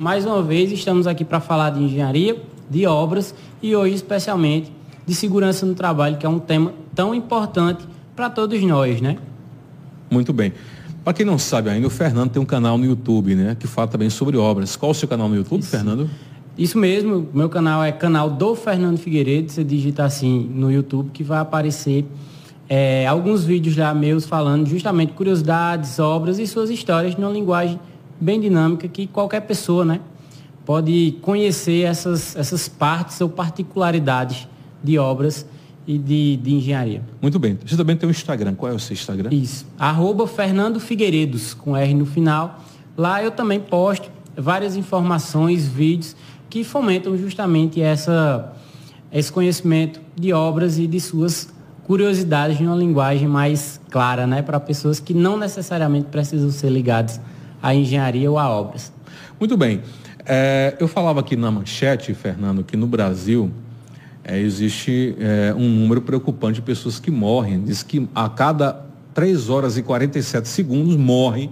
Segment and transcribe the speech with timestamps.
[0.00, 4.72] mais uma vez estamos aqui para falar de engenharia, de obras e hoje especialmente
[5.06, 9.18] de segurança no trabalho, que é um tema tão importante para todos nós, né?
[10.10, 10.54] Muito bem.
[11.04, 13.54] Para quem não sabe ainda, o Fernando tem um canal no YouTube, né?
[13.60, 14.74] Que fala também sobre obras.
[14.74, 15.70] Qual o seu canal no YouTube, Isso.
[15.70, 16.08] Fernando?
[16.56, 19.52] Isso mesmo, meu canal é canal do Fernando Figueiredo.
[19.52, 22.06] Você digita assim no YouTube que vai aparecer
[22.70, 27.78] é, alguns vídeos já meus falando justamente curiosidades, obras e suas histórias numa linguagem
[28.20, 30.00] bem dinâmica que qualquer pessoa, né,
[30.64, 34.46] pode conhecer essas, essas partes ou particularidades
[34.82, 35.46] de obras
[35.86, 37.02] e de, de engenharia.
[37.20, 37.58] Muito bem.
[37.64, 38.54] Você também tem um Instagram.
[38.54, 39.30] Qual é o seu Instagram?
[39.32, 39.66] Isso.
[39.78, 42.62] Arroba Fernando Figueiredos, com R no final.
[42.96, 46.14] Lá eu também posto várias informações, vídeos
[46.48, 48.52] que fomentam justamente essa,
[49.12, 51.48] esse conhecimento de obras e de suas
[51.84, 57.20] curiosidades em uma linguagem mais clara, né, para pessoas que não necessariamente precisam ser ligadas
[57.62, 58.92] à engenharia ou a obras.
[59.38, 59.82] Muito bem.
[60.24, 63.50] É, eu falava aqui na manchete, Fernando, que no Brasil
[64.22, 67.62] é, existe é, um número preocupante de pessoas que morrem.
[67.64, 71.50] Diz que a cada 3 horas e 47 segundos morre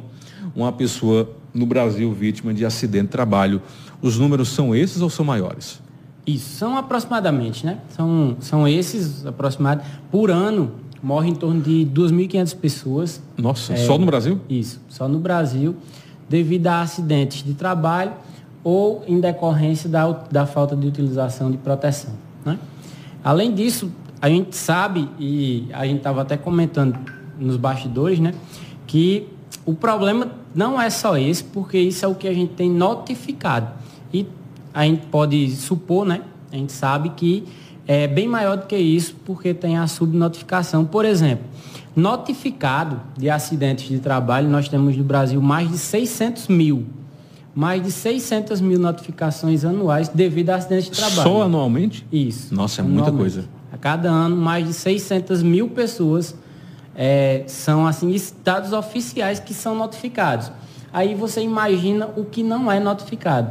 [0.55, 3.63] uma pessoa no Brasil vítima de acidente de trabalho.
[4.01, 5.81] Os números são esses ou são maiores?
[6.27, 7.79] Isso, são aproximadamente, né?
[7.89, 9.85] São, são esses aproximados.
[10.11, 13.23] Por ano, morre em torno de 2.500 pessoas.
[13.37, 14.41] Nossa, é, só no Brasil?
[14.49, 15.77] Isso, só no Brasil,
[16.29, 18.13] devido a acidentes de trabalho
[18.63, 22.13] ou em decorrência da, da falta de utilização de proteção.
[22.45, 22.59] Né?
[23.23, 23.91] Além disso,
[24.21, 26.99] a gente sabe, e a gente estava até comentando
[27.39, 28.35] nos bastidores, né,
[28.87, 29.29] que
[29.65, 33.69] o problema não é só esse, porque isso é o que a gente tem notificado.
[34.13, 34.27] E
[34.75, 37.45] a gente pode supor, né, a gente sabe que
[37.89, 40.85] é bem maior do que isso, porque tem a subnotificação.
[40.85, 41.47] Por exemplo,
[41.97, 46.87] notificado de acidentes de trabalho, nós temos no Brasil mais de 600 mil
[47.55, 51.23] mais de 600 mil notificações anuais devido a acidentes de trabalho.
[51.29, 52.07] Só anualmente?
[52.13, 52.55] Isso.
[52.55, 53.47] Nossa, é muita coisa.
[53.73, 56.37] A cada ano, mais de 600 mil pessoas
[56.95, 60.53] é, são, assim, estados oficiais que são notificados.
[60.93, 63.51] Aí você imagina o que não é notificado.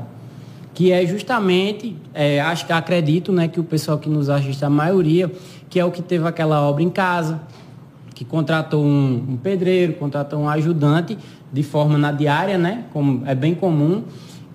[0.77, 4.69] Que é justamente, é, acho que acredito, né, que o pessoal que nos assiste, a
[4.69, 5.31] maioria,
[5.71, 7.41] que é o que teve aquela obra em casa,
[8.13, 11.17] que contratou um, um pedreiro, contratou um ajudante
[11.51, 12.83] de forma na diária, né?
[12.93, 14.03] Como é bem comum.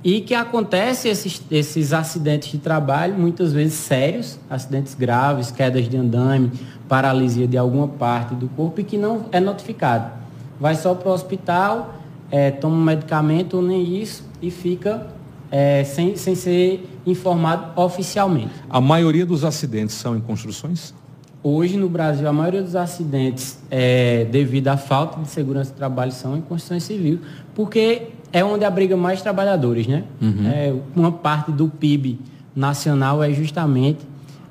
[0.04, 5.96] E que acontece esses, esses acidentes de trabalho, muitas vezes sérios, acidentes graves, quedas de
[5.96, 6.52] andame,
[6.88, 10.12] paralisia de alguma parte do corpo e que não é notificado.
[10.60, 11.96] Vai só para o hospital,
[12.30, 15.10] é, toma um medicamento nem isso e fica
[15.52, 18.50] é, sem, sem ser informado oficialmente.
[18.70, 20.94] A maioria dos acidentes são em construções?
[21.42, 26.10] Hoje, no Brasil, a maioria dos acidentes, é, devido à falta de segurança do trabalho,
[26.10, 27.20] são em construção civil,
[27.54, 30.04] porque é onde abriga mais trabalhadores, né?
[30.22, 30.48] Uhum.
[30.48, 32.18] É, uma parte do PIB
[32.56, 34.00] nacional é justamente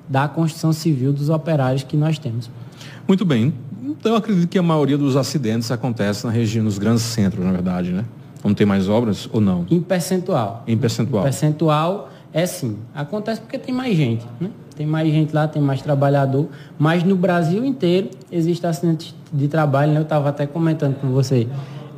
[0.08, 2.50] da construção civil dos operários que nós temos.
[3.08, 3.54] Muito bem.
[3.84, 7.52] Então, eu acredito que a maioria dos acidentes acontece na região, nos grandes centros, na
[7.52, 8.06] verdade, né?
[8.44, 9.66] Não tem mais obras ou não?
[9.70, 10.64] Em percentual.
[10.68, 11.22] Em percentual.
[11.22, 12.78] Em percentual, é sim.
[12.94, 14.50] Acontece porque tem mais gente, né?
[14.76, 16.48] Tem mais gente lá, tem mais trabalhador,
[16.80, 20.00] mas no Brasil inteiro existe acidente de trabalho, né?
[20.00, 21.48] Eu estava até comentando com você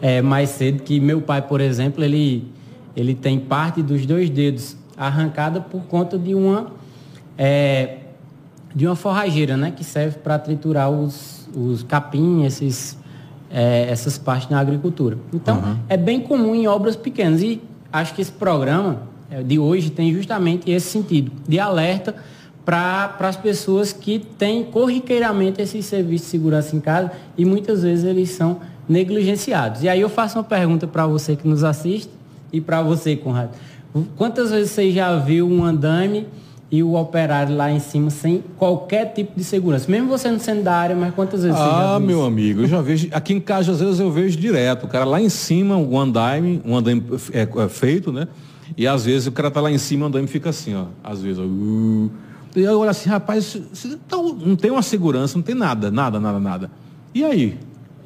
[0.02, 2.52] é, mais cedo que meu pai, por exemplo, ele,
[2.96, 6.72] ele tem parte dos dois dedos arrancada por conta de uma
[7.38, 7.98] é,
[8.76, 9.72] de uma forrageira, né?
[9.72, 12.98] Que serve para triturar os, os capim, esses,
[13.54, 15.18] é, essas partes na agricultura.
[15.32, 15.78] Então, uhum.
[15.88, 17.44] é bem comum em obras pequenas.
[17.44, 22.16] E acho que esse programa é, de hoje tem justamente esse sentido, de alerta
[22.66, 28.06] para as pessoas que têm corriqueiramente esses serviços de segurança em casa e muitas vezes
[28.06, 28.60] eles são
[28.90, 29.84] negligenciados.
[29.84, 32.10] E aí eu faço uma pergunta para você que nos assiste
[32.52, 33.52] e para você, Conrado.
[34.16, 36.26] Quantas vezes você já viu um andame
[36.74, 39.86] e o operário lá em cima sem qualquer tipo de segurança?
[39.92, 41.96] Mesmo você não sendo da área, mas quantas vezes ah, você já?
[41.96, 42.26] Ah, meu isso?
[42.26, 43.10] amigo, eu já vejo.
[43.12, 44.88] Aqui em casa, às vezes, eu vejo direto.
[44.88, 48.28] O cara lá em cima, um andame, um andame é, é feito, né?
[48.76, 50.86] E às vezes o cara tá lá em cima, o andame fica assim, ó.
[51.04, 51.44] Às vezes, ó.
[51.44, 52.10] Uh,
[52.56, 53.56] e eu olho assim, rapaz,
[54.10, 56.72] tá não tem uma segurança, não tem nada, nada, nada, nada.
[57.14, 57.56] E aí?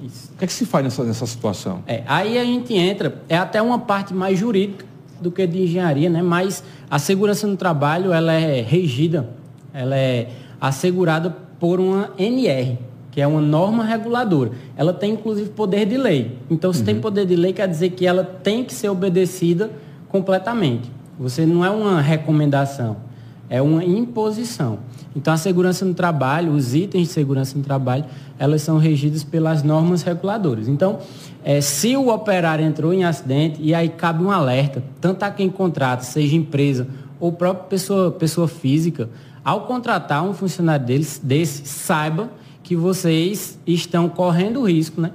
[0.05, 0.29] Isso.
[0.33, 1.83] O que é que se faz nessa, nessa situação?
[1.87, 4.85] É, aí a gente entra, é até uma parte mais jurídica
[5.21, 6.21] do que de engenharia, né?
[6.21, 9.29] Mas a segurança no trabalho, ela é regida,
[9.73, 10.29] ela é
[10.59, 12.77] assegurada por uma NR,
[13.11, 14.51] que é uma norma reguladora.
[14.75, 16.37] Ela tem inclusive poder de lei.
[16.49, 16.85] Então, se uhum.
[16.85, 19.71] tem poder de lei, quer dizer que ela tem que ser obedecida
[20.09, 20.91] completamente.
[21.19, 23.06] Você não é uma recomendação
[23.49, 24.79] é uma imposição.
[25.15, 28.05] Então, a segurança no trabalho, os itens de segurança no trabalho,
[28.37, 30.67] elas são regidas pelas normas reguladoras.
[30.67, 30.99] Então,
[31.43, 35.49] é, se o operário entrou em acidente, e aí cabe um alerta, tanto a quem
[35.49, 36.87] contrata, seja empresa
[37.19, 39.09] ou própria pessoa, pessoa física,
[39.43, 42.29] ao contratar um funcionário deles, desse, saiba
[42.61, 45.11] que vocês estão correndo o risco né,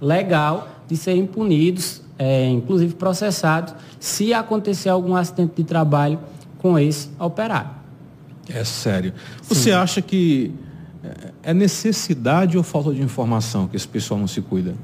[0.00, 6.18] legal de serem punidos, é, inclusive processados, se acontecer algum acidente de trabalho
[6.60, 7.70] com esse operário.
[8.48, 9.12] É sério.
[9.42, 9.72] Você Sim.
[9.72, 10.52] acha que
[11.42, 14.74] é necessidade ou falta de informação que esse pessoal não se cuida?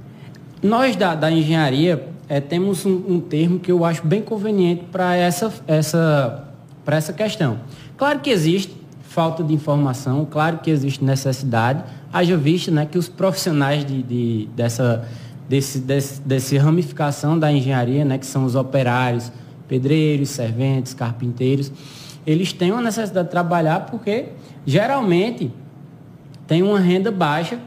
[0.63, 5.15] Nós da, da engenharia é, temos um, um, termo que eu acho bem conveniente para
[5.15, 6.49] essa, essa,
[6.87, 7.61] essa questão.
[7.97, 13.09] Claro que existe falta de informação, claro que existe necessidade, haja visto né, que os
[13.09, 15.07] profissionais de, de, dessa,
[15.49, 19.31] desse, desse, desse ramificação da engenharia, né, que são os operários,
[19.69, 21.73] pedreiros, serventes, carpinteiros,
[22.27, 24.27] eles têm uma necessidade de trabalhar porque
[24.65, 25.51] geralmente
[26.47, 27.59] tem uma renda baixa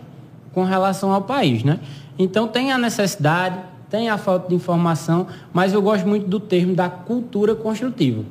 [0.54, 1.80] com relação ao país, né?
[2.18, 3.58] Então tem a necessidade,
[3.90, 8.24] tem a falta de informação, mas eu gosto muito do termo da cultura construtiva.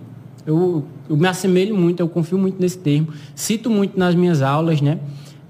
[0.46, 4.80] Eu, eu me assemelho muito, eu confio muito nesse termo, cito muito nas minhas aulas,
[4.80, 4.98] né?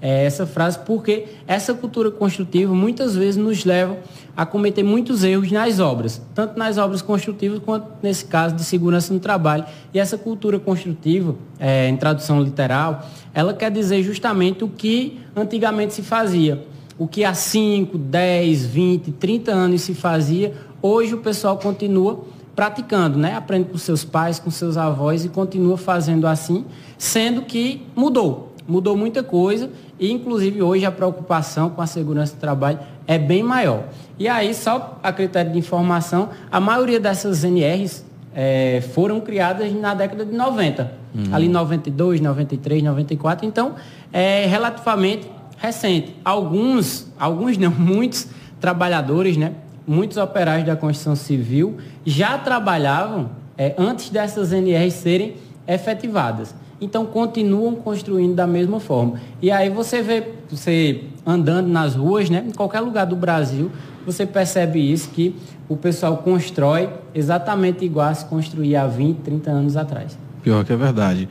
[0.01, 3.97] É essa frase porque essa cultura construtiva muitas vezes nos leva
[4.39, 9.13] a cometer muitos erros nas obras, tanto nas obras construtivas quanto nesse caso de segurança
[9.13, 9.65] no trabalho.
[9.93, 15.93] E essa cultura construtiva, é, em tradução literal, ela quer dizer justamente o que antigamente
[15.93, 16.65] se fazia.
[16.97, 22.23] O que há 5, 10, 20, 30 anos se fazia, hoje o pessoal continua
[22.55, 23.35] praticando, né?
[23.35, 26.63] Aprende com seus pais, com seus avós e continua fazendo assim,
[26.97, 28.48] sendo que mudou.
[28.69, 32.77] Mudou muita coisa e, inclusive, hoje a preocupação com a segurança do trabalho
[33.07, 33.85] é bem maior.
[34.19, 38.05] E aí, só a critério de informação, a maioria dessas NRs
[38.35, 40.93] é, foram criadas na década de 90.
[41.15, 41.35] Uhum.
[41.35, 43.43] Ali 92, 93, 94.
[43.43, 43.73] Então,
[44.13, 45.27] é relativamente
[45.57, 46.15] recente.
[46.23, 48.27] Alguns, alguns não, muitos
[48.61, 49.53] trabalhadores, né?
[49.87, 55.37] Muitos operários da construção civil já trabalhavam é, antes dessas NRs serem
[55.67, 56.53] efetivadas.
[56.81, 59.19] Então continuam construindo da mesma forma.
[59.41, 63.69] E aí você vê, você andando nas ruas, né, em qualquer lugar do Brasil,
[64.05, 65.35] você percebe isso, que
[65.67, 70.17] o pessoal constrói exatamente igual a se construía há 20, 30 anos atrás.
[70.41, 71.29] Pior que é verdade.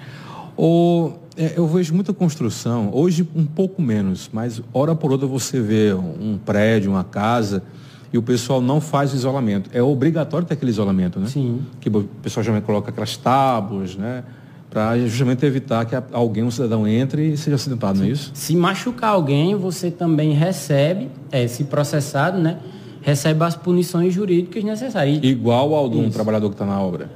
[0.57, 5.61] O, é, eu vejo muita construção, hoje um pouco menos, mas hora por outra você
[5.61, 7.63] vê um prédio, uma casa,
[8.13, 9.71] e o pessoal não faz isolamento.
[9.73, 11.29] É obrigatório ter aquele isolamento, né?
[11.29, 11.61] Sim.
[11.81, 14.25] Que o pessoal já coloca aquelas tábuas, né?
[14.71, 18.31] Para justamente evitar que alguém, um cidadão, entre e seja acidentado, não é isso?
[18.35, 22.59] Se machucar alguém, você também recebe, é, se processado, né?
[23.01, 25.21] Recebe as punições jurídicas necessárias.
[25.23, 27.11] Igual ao de um trabalhador que está na obra?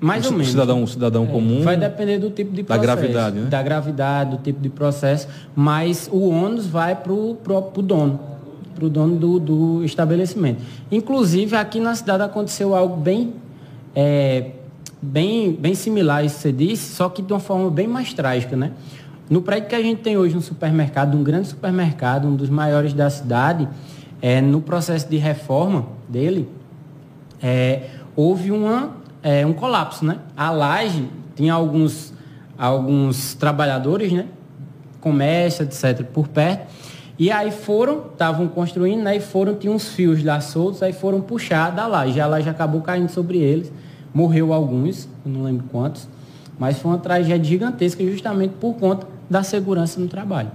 [0.00, 0.50] Mais um ou menos.
[0.50, 1.62] Cidadão, um cidadão é, comum.
[1.62, 2.86] Vai depender do tipo de processo.
[2.86, 3.48] Da gravidade, né?
[3.48, 5.28] Da gravidade, do tipo de processo.
[5.54, 7.36] Mas o ônus vai para o
[7.82, 8.20] dono,
[8.74, 10.62] para o dono do, do estabelecimento.
[10.90, 13.32] Inclusive, aqui na cidade aconteceu algo bem
[13.94, 14.50] é,
[15.02, 18.14] bem, bem similar a isso que você disse, só que de uma forma bem mais
[18.14, 18.70] trágica, né?
[19.28, 22.92] No prédio que a gente tem hoje um supermercado, um grande supermercado, um dos maiores
[22.92, 23.68] da cidade,
[24.20, 26.48] é, no processo de reforma dele,
[27.42, 28.90] é, houve uma,
[29.22, 30.18] é, um colapso, né?
[30.36, 32.12] A laje tinha alguns,
[32.56, 34.26] alguns trabalhadores, né?
[35.00, 36.70] Comércio, etc., por perto.
[37.18, 39.16] E aí foram, estavam construindo, né?
[39.16, 42.20] E foram, tinha uns fios lá soltos, aí foram puxar da laje.
[42.20, 43.72] A laje acabou caindo sobre eles.
[44.14, 46.08] Morreu alguns, não lembro quantos,
[46.58, 50.50] mas foi uma tragédia gigantesca justamente por conta da segurança no trabalho.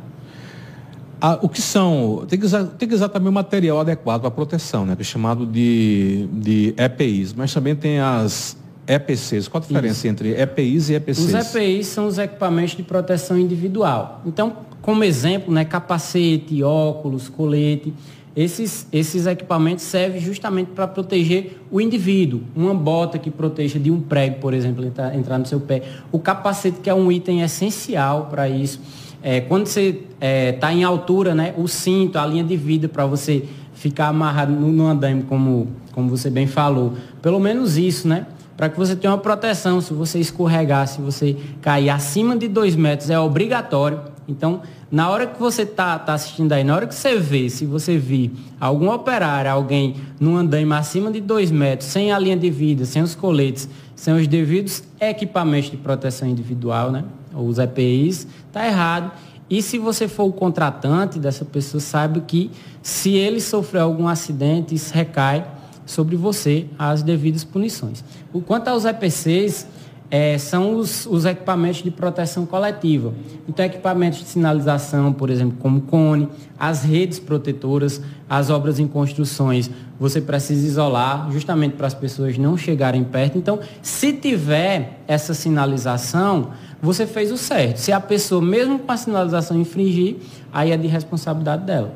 [1.20, 4.30] Ah, o que são, tem que, usar, tem que usar também o material adequado para
[4.30, 8.56] proteção, né, que é chamado de, de EPIs, mas também tem as
[8.88, 9.48] EPCs.
[9.48, 10.08] Qual a diferença Isso.
[10.08, 11.26] entre EPIs e EPCs?
[11.26, 14.22] Os EPIs são os equipamentos de proteção individual.
[14.26, 17.94] Então, como exemplo, né, capacete, óculos, colete,
[18.38, 22.42] esses, esses equipamentos servem justamente para proteger o indivíduo.
[22.56, 25.82] Uma bota que proteja de um prego, por exemplo, entrar, entrar no seu pé.
[26.12, 28.80] O capacete, que é um item essencial para isso.
[29.24, 32.88] É, quando você está é, tá em altura, né, o cinto, a linha de vida
[32.88, 36.94] para você ficar amarrado no, no como, como você bem falou.
[37.24, 38.28] Pelo menos isso, né?
[38.56, 39.82] Para que você tenha uma proteção.
[39.82, 44.00] Se você escorregar, se você cair acima de dois metros, é obrigatório.
[44.28, 47.66] Então, na hora que você tá, tá assistindo aí, na hora que você vê, se
[47.66, 52.50] você vir algum operário, alguém num andaime acima de dois metros, sem a linha de
[52.50, 57.04] vida, sem os coletes, sem os devidos equipamentos de proteção individual, né?
[57.34, 59.12] Os EPIs, tá errado.
[59.50, 62.50] E se você for o contratante dessa pessoa, saiba que
[62.82, 65.46] se ele sofrer algum acidente, isso recai
[65.86, 68.04] sobre você as devidas punições.
[68.32, 69.68] O quanto aos EPCs,
[70.10, 73.14] é, são os, os, equipamentos de proteção coletiva.
[73.48, 79.70] Então, equipamentos de sinalização, por exemplo, como cone, as redes protetoras, as obras em construções,
[80.00, 83.38] você precisa isolar justamente para as pessoas não chegarem perto.
[83.38, 87.78] Então, se tiver essa sinalização, você fez o certo.
[87.78, 90.18] Se a pessoa, mesmo com a sinalização, infringir,
[90.54, 91.94] aí é de responsabilidade dela.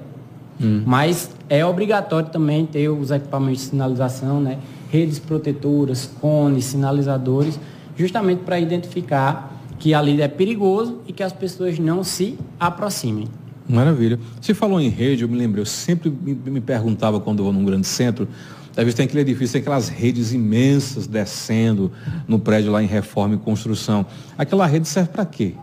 [0.59, 0.83] Hum.
[0.85, 4.59] Mas é obrigatório também ter os equipamentos de sinalização, né?
[4.91, 7.57] redes protetoras, cones, sinalizadores,
[8.01, 13.27] justamente para identificar que ali é perigoso e que as pessoas não se aproximem.
[13.69, 14.19] Maravilha.
[14.39, 17.53] Você falou em rede, eu me lembrei, eu sempre me, me perguntava quando eu vou
[17.53, 18.27] num grande centro,
[18.71, 21.91] às vezes tem aquele edifício, tem aquelas redes imensas descendo
[22.27, 24.05] no prédio lá em reforma e construção.
[24.37, 25.53] Aquela rede serve para quê?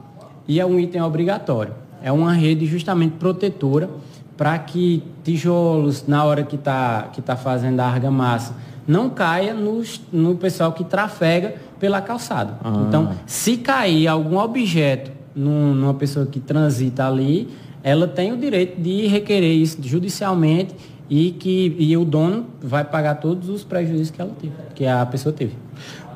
[0.46, 1.74] E é um item obrigatório.
[2.02, 3.90] É uma rede justamente protetora
[4.38, 8.54] para que tijolos, na hora que está que tá fazendo a argamassa,
[8.86, 12.56] não caia no, no pessoal que trafega pela calçada.
[12.62, 12.84] Ah.
[12.86, 17.48] Então, se cair algum objeto num, numa pessoa que transita ali,
[17.82, 20.74] ela tem o direito de requerer isso judicialmente
[21.10, 25.04] e que e o dono vai pagar todos os prejuízos que ela teve, que a
[25.06, 25.54] pessoa teve.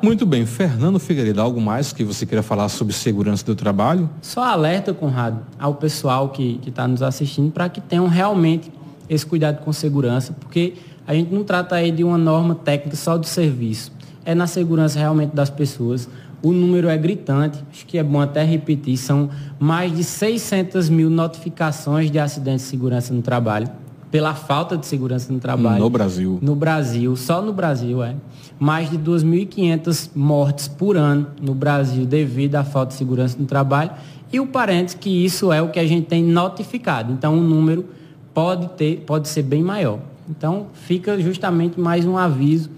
[0.02, 4.10] Muito bem, Fernando Figueiredo, algo mais que você queira falar sobre segurança do trabalho?
[4.20, 8.70] Só alerta, Conrado, ao pessoal que está nos assistindo para que tenham realmente
[9.08, 10.74] esse cuidado com segurança, porque
[11.06, 13.92] a gente não trata aí de uma norma técnica só de serviço.
[14.24, 16.08] É na segurança realmente das pessoas.
[16.42, 19.30] O número é gritante, acho que é bom até repetir, são
[19.60, 23.68] mais de 600 mil notificações de acidentes de segurança no trabalho,
[24.12, 25.82] pela falta de segurança no trabalho.
[25.82, 26.38] No Brasil.
[26.42, 28.14] No Brasil, só no Brasil, é.
[28.60, 33.90] Mais de 2.500 mortes por ano no Brasil devido à falta de segurança no trabalho.
[34.30, 37.10] E o parênteses que isso é o que a gente tem notificado.
[37.10, 37.86] Então, o número
[38.34, 39.98] pode, ter, pode ser bem maior.
[40.28, 42.70] Então, fica justamente mais um aviso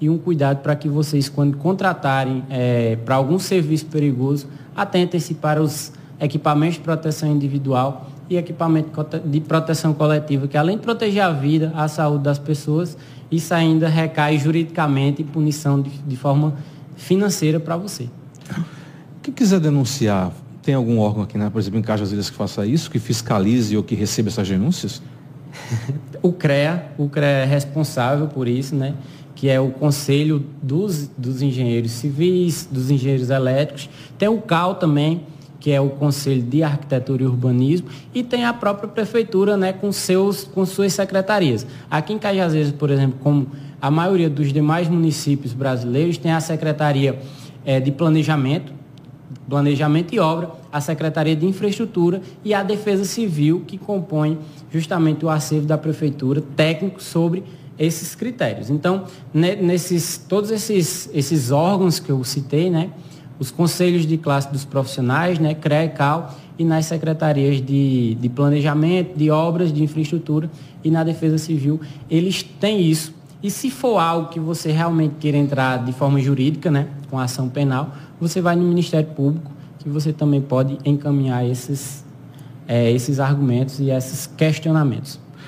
[0.00, 5.62] e um cuidado para que vocês, quando contratarem é, para algum serviço perigoso, atentem-se para
[5.62, 8.90] os equipamentos de proteção individual e equipamento
[9.24, 12.96] de proteção coletiva, que além de proteger a vida, a saúde das pessoas,
[13.30, 16.54] isso ainda recai juridicamente em punição de, de forma
[16.96, 18.08] financeira para você.
[19.20, 20.32] Quem quiser denunciar,
[20.62, 23.76] tem algum órgão aqui, né, por exemplo, em Cajas Ilhas que faça isso, que fiscalize
[23.76, 25.02] ou que receba essas denúncias?
[26.22, 28.94] o CREA, o CREA é responsável por isso, né?
[29.40, 33.88] que é o Conselho dos, dos Engenheiros Civis, dos Engenheiros Elétricos.
[34.18, 35.22] Tem o CAL também,
[35.60, 39.92] que é o Conselho de Arquitetura e Urbanismo, e tem a própria Prefeitura né, com,
[39.92, 41.66] seus, com suas secretarias.
[41.90, 43.46] Aqui em Cajazeiras, por exemplo, como
[43.80, 47.18] a maioria dos demais municípios brasileiros, tem a Secretaria
[47.64, 48.72] é, de Planejamento,
[49.48, 54.38] Planejamento e Obra, a Secretaria de Infraestrutura e a Defesa Civil, que compõe
[54.72, 57.44] justamente o acervo da Prefeitura técnico sobre
[57.78, 58.68] esses critérios.
[58.68, 62.90] Então, nesses, todos esses, esses órgãos que eu citei, né,
[63.40, 68.28] os conselhos de classe dos profissionais, né, CREA e CAL, e nas secretarias de, de
[68.28, 70.50] planejamento, de obras, de infraestrutura
[70.84, 71.80] e na Defesa Civil,
[72.10, 73.14] eles têm isso.
[73.42, 77.48] E se for algo que você realmente queira entrar de forma jurídica, né, com ação
[77.48, 82.04] penal, você vai no Ministério Público, que você também pode encaminhar esses,
[82.68, 85.18] é, esses argumentos e esses questionamentos.